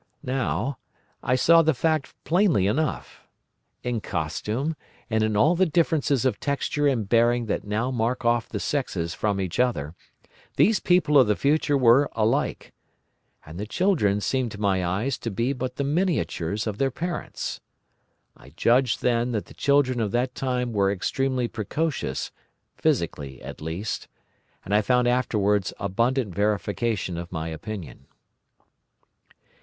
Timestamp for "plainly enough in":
2.23-4.01